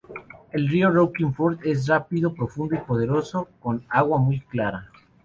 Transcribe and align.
El 0.51 0.67
río 0.67 0.89
Roaring 0.89 1.31
Fork 1.31 1.59
es 1.63 1.87
rápido, 1.87 2.33
profundo 2.33 2.73
y 2.73 2.79
poderoso, 2.79 3.47
con 3.61 3.85
agua 3.87 4.17
muy 4.17 4.39
clara. 4.39 4.87